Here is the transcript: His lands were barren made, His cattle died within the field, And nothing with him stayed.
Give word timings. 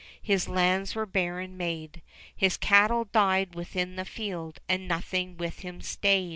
His 0.23 0.49
lands 0.49 0.95
were 0.95 1.05
barren 1.05 1.57
made, 1.57 2.01
His 2.35 2.57
cattle 2.57 3.05
died 3.11 3.53
within 3.53 3.97
the 3.97 4.03
field, 4.03 4.59
And 4.67 4.87
nothing 4.87 5.37
with 5.37 5.59
him 5.59 5.79
stayed. 5.81 6.29